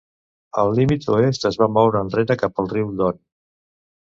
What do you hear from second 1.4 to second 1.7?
es va